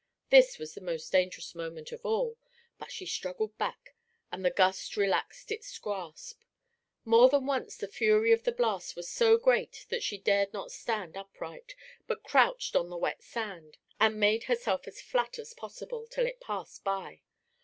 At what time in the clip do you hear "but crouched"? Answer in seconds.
12.07-12.75